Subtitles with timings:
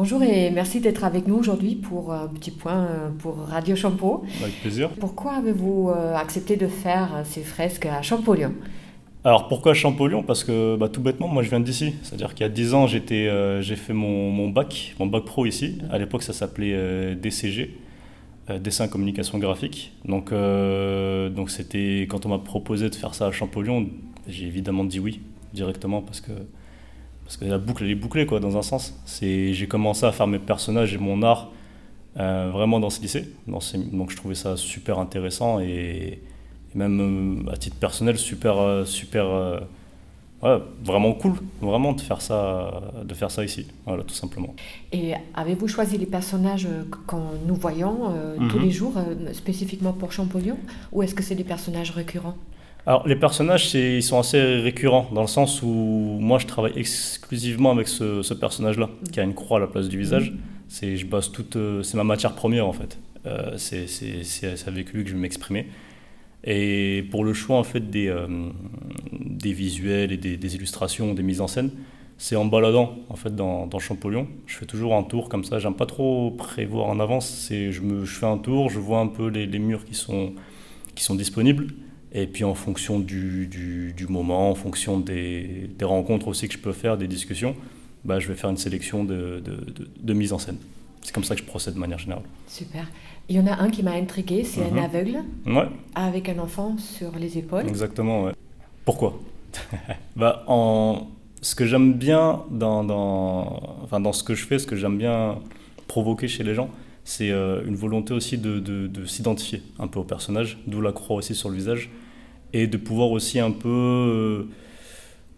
[0.00, 4.22] Bonjour et merci d'être avec nous aujourd'hui pour un petit point euh, pour Radio Champeau.
[4.40, 4.90] Avec plaisir.
[4.90, 8.54] Pourquoi avez-vous euh, accepté de faire ces fresques à Champollion?
[9.24, 10.22] Alors pourquoi Champollion?
[10.22, 11.96] Parce que bah, tout bêtement, moi je viens d'ici.
[12.04, 15.46] C'est-à-dire qu'il y a 10 ans, euh, j'ai fait mon, mon, bac, mon bac pro
[15.46, 15.78] ici.
[15.90, 17.76] À l'époque, ça s'appelait DCG,
[18.60, 19.94] dessin communication graphique.
[20.04, 23.88] Donc donc c'était quand on m'a proposé de faire ça à Champollion,
[24.28, 25.18] j'ai évidemment dit oui
[25.52, 26.30] directement parce que
[27.28, 28.94] parce que la boucle elle est bouclée quoi dans un sens.
[29.04, 31.50] C'est j'ai commencé à faire mes personnages et mon art
[32.18, 33.34] euh, vraiment dans ce lycée.
[33.46, 36.22] donc je trouvais ça super intéressant et,
[36.74, 39.26] même euh, à titre personnel super euh, super
[40.42, 44.54] ouais, vraiment cool vraiment de faire ça de faire ça ici voilà tout simplement.
[44.92, 46.68] Et avez-vous choisi les personnages
[47.06, 48.14] quand nous voyons
[48.48, 48.64] tous mhm.
[48.64, 48.94] les jours
[49.34, 50.56] spécifiquement pour Champollion
[50.92, 52.38] ou est-ce que c'est des personnages récurrents?
[52.88, 57.70] Alors, les personnages, ils sont assez récurrents, dans le sens où moi, je travaille exclusivement
[57.70, 60.32] avec ce, personnage-là, qui a une croix à la place du visage.
[60.68, 62.98] C'est, je toute, euh, c'est ma matière première, en fait.
[63.26, 65.66] Euh, c'est, avec lui que je vais m'exprimer.
[66.44, 68.26] Et pour le choix, en fait, des, euh,
[69.12, 71.70] des visuels et des, illustrations, des mises en scène,
[72.16, 74.28] c'est en baladant, en fait, dans, dans, Champollion.
[74.46, 75.58] Je fais toujours un tour comme ça.
[75.58, 77.28] J'aime pas trop prévoir en avance.
[77.28, 79.94] C'est, je, me, je fais un tour, je vois un peu les, les murs qui
[79.94, 80.32] sont,
[80.94, 81.66] qui sont disponibles.
[82.12, 86.58] Et puis en fonction du, du, moment, en fonction des, des, rencontres aussi que je
[86.58, 87.54] peux faire, des discussions,
[88.04, 90.56] bah, je vais faire une sélection de, de, de, mise en scène.
[91.02, 92.24] C'est comme ça que je procède de manière générale.
[92.46, 92.86] Super.
[93.28, 94.78] Il y en a un qui m'a intrigué, c'est un mhm.
[94.78, 95.68] aveugle ouais.
[95.94, 97.68] avec un enfant sur les épaules.
[97.68, 98.32] Exactement, ouais.
[98.84, 99.18] Pourquoi?
[100.16, 101.08] Bah, en...
[101.40, 104.98] Ce que j'aime bien dans, dans, enfin, dans ce que je fais, ce que j'aime
[104.98, 105.38] bien
[105.86, 106.68] provoquer chez les gens,
[107.08, 111.16] c'est euh, une volonté aussi de, de, s'identifier un peu au personnage, d'où la croix
[111.16, 111.88] aussi sur le visage,
[112.52, 114.42] et de pouvoir aussi un peu, euh,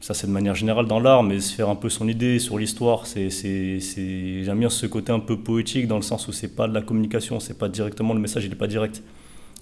[0.00, 2.56] ça c'est de manière générale dans l'art, mais se faire un peu son idée sur
[2.56, 3.06] l'histoire.
[3.06, 6.72] C'est, j'aime bien ce côté un peu poétique dans le sens où c'est pas de
[6.72, 9.02] la communication, c'est pas directement le message, il n'est pas direct.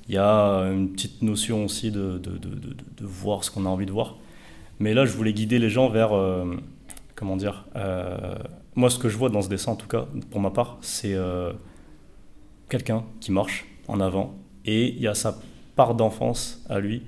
[0.09, 3.87] Il y a une petite notion aussi de, de, de voir ce qu'on a envie
[3.87, 4.15] de voir.
[4.79, 6.55] Mais là, je voulais guider les gens vers, euh,
[7.17, 7.65] comment dire,
[8.77, 11.17] moi ce que je vois dans ce dessin en tout cas, pour ma part, c'est
[12.69, 14.35] quelqu'un qui marche en avant
[14.65, 15.39] et il y a sa
[15.77, 17.03] part d'enfance à lui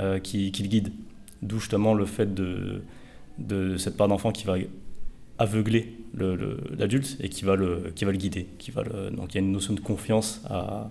[0.00, 0.92] euh, qui, le guide.
[1.42, 2.82] D'où justement le fait de,
[3.78, 4.56] cette part d'enfant qui va
[5.38, 8.48] aveugler l'adulte et qui va, le, guider.
[8.58, 10.90] Qui va donc il y a une notion de confiance à,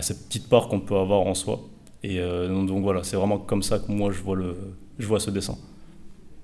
[0.00, 1.60] cette petite part qu'on peut avoir en soi.
[2.02, 4.56] Et euh, donc, voilà, c'est vraiment comme ça que moi je vois, le,
[4.98, 5.56] je vois ce dessin.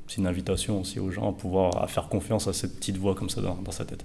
[0.06, 3.14] C'est une invitation aussi aux gens à pouvoir à faire confiance à cette petite voix
[3.14, 4.04] comme ça dans sa tête.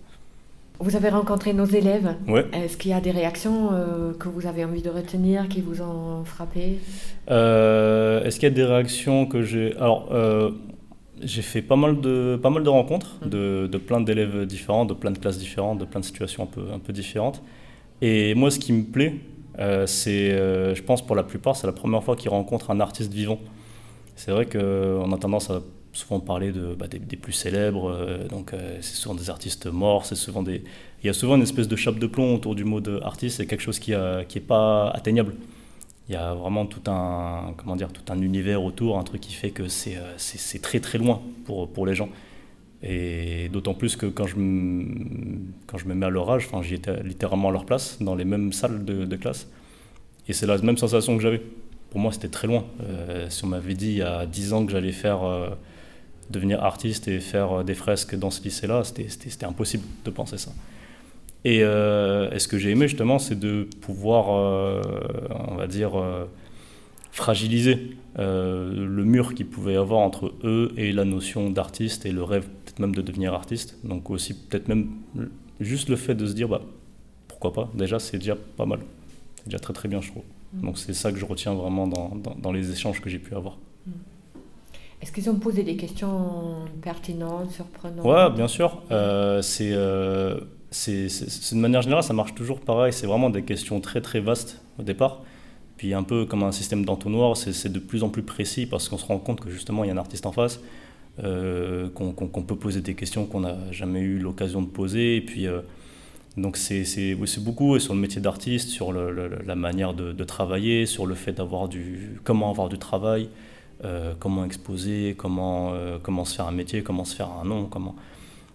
[0.80, 2.16] Vous avez rencontré nos élèves.
[2.28, 2.46] Ouais.
[2.54, 5.82] Est-ce qu'il y a des réactions euh, que vous avez envie de retenir, qui vous
[5.82, 6.80] ont frappé
[7.32, 9.76] euh, Est-ce qu'il y a des réactions que j'ai...
[9.78, 10.52] Alors, euh,
[11.22, 13.30] j'ai fait pas mal de, pas mal de rencontres mmh.
[13.30, 16.48] de, de plein d'élèves différents, de plein de classes différentes, de plein de situations un
[16.48, 17.42] peu, un peu différentes.
[18.02, 19.16] Et moi, ce qui me plaît,
[19.86, 23.40] c'est, je pense pour la plupart, c'est la première fois qu'ils rencontrent un artiste vivant.
[24.18, 25.62] C'est vrai qu'on a tendance à
[25.96, 30.06] souvent parler de, bah, des, plus célèbres, euh, donc euh, c'est souvent des artistes morts,
[30.06, 30.64] c'est souvent des...
[31.04, 33.46] Il y a souvent une espèce de chape de plomb autour du mot d'artiste, c'est
[33.46, 35.36] quelque chose qui n'est qui est pas atteignable.
[36.10, 39.34] Il y a vraiment tout un, comment dire, tout un univers autour, un truc qui
[39.34, 42.10] fait que c'est euh, c'est très très loin pour, pour les gens.
[42.84, 44.36] Et d'autant plus que quand je,
[45.68, 48.26] quand je me mets à leur âge, j'y étais littéralement à leur place, dans les
[48.26, 49.48] mêmes salles de, de classe.
[50.28, 51.42] Et c'est la même sensation que j'avais.
[51.90, 52.66] Pour moi, c'était très loin.
[53.30, 55.22] si on m'avait dit il y a 10 ans que j'allais faire
[56.30, 60.52] devenir artiste et faire euh, des fresques dans ce lycée-là, c'était impossible de penser ça.
[61.44, 64.82] Et, euh, ce que j'ai aimé justement, c'est de pouvoir, euh,
[65.50, 65.92] on va dire,
[67.12, 72.24] fragiliser le mur qu'il pouvait y avoir entre eux et la notion d'artiste et le
[72.24, 73.78] rêve peut-être même de devenir artiste.
[73.84, 74.88] Donc aussi peut-être même
[75.60, 76.62] juste le fait de se dire, bah,
[77.28, 78.80] pourquoi pas, déjà c'est déjà pas mal.
[79.38, 80.24] C'est déjà très très bien je trouve.
[80.54, 80.66] Mmh.
[80.66, 83.36] Donc c'est ça que je retiens vraiment dans, dans, dans les échanges que j'ai pu
[83.36, 83.58] avoir.
[83.86, 83.92] Mmh.
[85.06, 88.82] Est-ce qu'ils ont posé des questions pertinentes, surprenantes Ouais, bien sûr.
[88.90, 90.40] Euh, euh,
[90.72, 92.92] c'est, c'est, de manière générale, ça marche toujours pareil.
[92.92, 95.22] C'est vraiment des questions très très vastes au départ.
[95.78, 98.90] Puis un peu comme un système d'entonnoir, c'est, c'est de plus en plus précis parce
[98.90, 100.60] qu'on se rend compte que justement il y a un artiste en face,
[101.24, 105.18] euh, qu'on, peut poser des questions qu'on n'a jamais eu l'occasion de poser.
[105.18, 105.46] Et puis
[106.36, 110.88] donc c'est, c'est, c'est beaucoup sur le métier d'artiste, sur la manière de, de, travailler,
[110.88, 113.30] sur le fait d'avoir du, comment avoir du travail.
[113.84, 117.66] Euh, comment exposer, comment, euh, comment se faire un métier, comment se faire un nom.
[117.66, 117.96] Comment...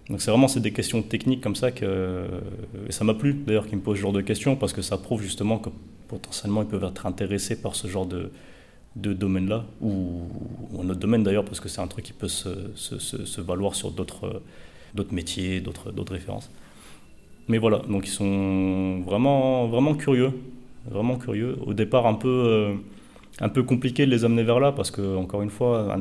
[0.09, 2.27] Donc c'est vraiment des questions techniques comme ça que
[2.89, 4.97] et ça m'a plu d'ailleurs qu'ils me posent ce genre de questions parce que ça
[4.97, 5.71] prouve justement que
[6.09, 8.33] potentiellement ils peuvent être intéressés par ce genre de,
[8.97, 10.23] de domaine-là ou,
[10.81, 13.77] un autre domaine d'ailleurs parce que c'est un truc qui peut se, se, se, valoir
[13.77, 14.43] sur d'autres
[14.95, 16.51] d'autres métiers, d'autres références.
[17.51, 20.33] Mais voilà, donc ils sont vraiment, vraiment curieux,
[20.89, 21.59] vraiment curieux.
[21.67, 22.75] Au départ, un peu, euh,
[23.39, 25.97] un peu compliqué de les amener vers là, parce que, encore une fois,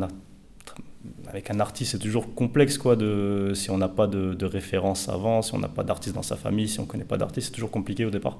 [1.27, 5.09] avec un artiste, c'est toujours complexe, quoi, de, si on n'a pas de, de, référence
[5.09, 7.47] avant, si on n'a pas d'artiste dans sa famille, si on ne connaît pas d'artiste,
[7.47, 8.39] c'est toujours compliqué au départ.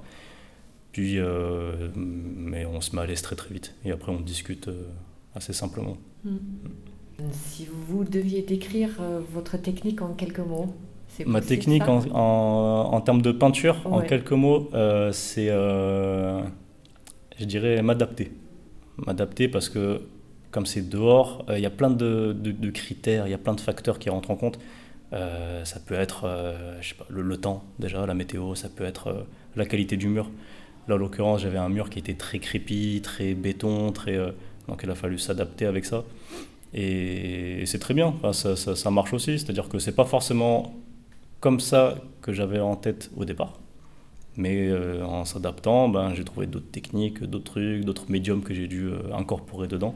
[0.91, 3.75] Puis, euh, mais on se met à l'aise très très vite.
[3.85, 4.87] Et après, on discute euh,
[5.35, 5.97] assez simplement.
[6.23, 6.37] Mm.
[7.31, 8.91] Si vous deviez décrire
[9.33, 10.73] votre technique en quelques mots,
[11.25, 16.41] Ma technique en, en, termes de peinture, en quelques mots, euh, c'est, euh,
[17.37, 18.31] je dirais, m'adapter.
[19.05, 20.01] M'adapter parce que
[20.51, 22.35] comme c'est dehors, euh, il y a plein de,
[22.73, 24.59] critères, il y a plein de facteurs qui rentrent en compte.
[25.11, 26.27] ça peut être
[26.81, 29.25] je sais pas, le, temps, déjà, la météo, ça peut être
[29.55, 30.29] la qualité du mur.
[30.87, 34.17] Là, en l'occurrence, j'avais un mur qui était très crépi, très béton, très,
[34.67, 36.03] donc il a fallu s'adapter avec ça.
[36.73, 40.73] Et, c'est très bien, ça, ça, ça, marche aussi, c'est-à-dire que c'est pas forcément
[41.39, 43.53] comme ça que j'avais en tête au départ.
[44.37, 48.67] Mais euh, en s'adaptant, ben, j'ai trouvé d'autres techniques, d'autres trucs, d'autres médiums que j'ai
[48.67, 49.93] dû euh, incorporer dedans.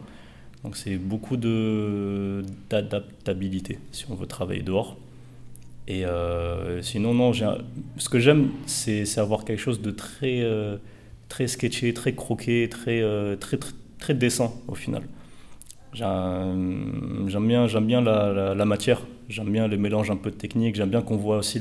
[0.63, 4.97] Donc c'est beaucoup d'adaptabilité si on veut travailler dehors.
[5.87, 10.41] Et euh, sinon, non, ce que j'aime, c'est avoir quelque chose de très,
[11.27, 13.01] très sketché, très croqué, très,
[13.37, 15.03] très, très, très décent au final.
[15.93, 20.89] J'aime bien, bien la, la, matière, j'aime bien les mélanges un peu de technique, j'aime
[20.89, 21.59] bien qu'on voit aussi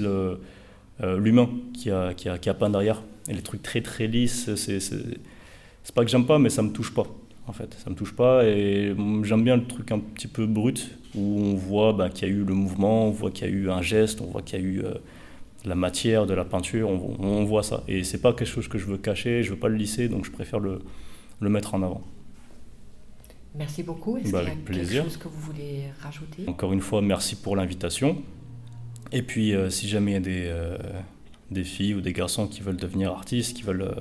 [1.01, 3.03] euh, l'humain qui a, qui, a, qui a peint derrière.
[3.29, 6.93] Et les trucs très très lisses, c'est pas que j'aime pas, mais ça me touche
[6.93, 7.07] pas
[7.47, 7.77] en fait.
[7.83, 11.55] Ça me touche pas et j'aime bien le truc un petit peu brut où on
[11.55, 13.83] voit bah, qu'il y a eu le mouvement, on voit qu'il y a eu un
[13.83, 14.95] geste, on voit qu'il y a eu euh,
[15.65, 17.85] la matière, de la peinture, on, on voit ça.
[17.89, 20.25] Et c'est pas quelque chose que je veux cacher, je veux pas le lisser, donc
[20.25, 20.81] je préfère le,
[21.41, 22.03] le mettre en avant.
[23.55, 24.17] Merci beaucoup.
[24.17, 25.03] Est-ce bah, qu'il y a plaisir.
[25.03, 26.45] quelque chose que vous voulez rajouter?
[26.47, 28.23] Encore une fois, merci pour l'invitation.
[29.13, 30.79] Et puis, euh, si jamais il y a des, euh,
[31.51, 34.01] des, filles ou des garçons qui veulent devenir artistes, qui veulent, euh,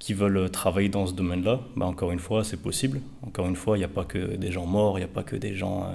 [0.00, 3.00] qui veulent travailler dans ce domaine-là, bah, encore une fois, c'est possible.
[3.22, 5.22] Encore une fois, il n'y a pas que des gens morts, il n'y a pas
[5.22, 5.92] que des gens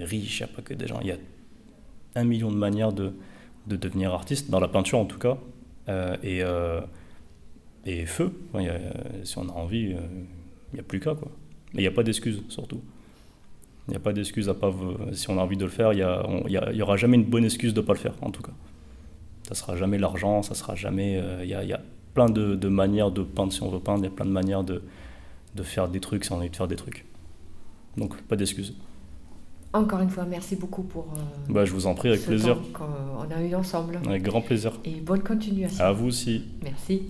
[0.00, 0.98] riches, il n'y a pas que des gens...
[1.02, 1.18] Il y a
[2.16, 3.12] un million de manières de,
[3.66, 5.36] de devenir artiste, dans la peinture en tout cas.
[6.22, 6.42] et,
[7.86, 8.32] et feu,
[9.24, 11.14] si on a envie, il n'y a plus qu'à.
[11.14, 11.30] quoi.
[11.74, 12.80] Mais il n'y a pas d'excuse, surtout.
[13.88, 14.72] Il n'y a pas d'excuse à pas.
[15.12, 15.98] Si on a envie de le faire, il
[16.74, 18.52] n'y aura jamais une bonne excuse de ne pas le faire, en tout cas.
[19.48, 21.18] Ça sera jamais l'argent, ça sera jamais.
[21.18, 21.80] Euh, il y, a,
[22.14, 24.64] plein de, manières de peindre si on veut peindre, il y a plein de manières
[24.64, 24.82] de,
[25.54, 27.04] de faire des trucs si on a envie de faire des trucs.
[27.98, 28.74] Donc, pas d'excuse.
[29.74, 31.08] Encore une fois, merci beaucoup pour.
[31.16, 32.58] Euh, bah, je vous en prie, avec plaisir.
[32.72, 33.98] qu'on a eu ensemble.
[34.06, 34.72] Avec grand plaisir.
[34.84, 35.84] Et bonne continuation.
[35.84, 36.44] À vous aussi.
[36.62, 37.02] Merci.